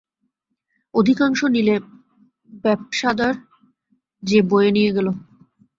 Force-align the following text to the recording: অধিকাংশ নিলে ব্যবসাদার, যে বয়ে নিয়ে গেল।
অধিকাংশ 0.93 1.39
নিলে 1.45 1.75
ব্যবসাদার, 2.63 3.35
যে 4.23 4.39
বয়ে 4.41 4.71
নিয়ে 4.71 4.91
গেল। 4.91 5.07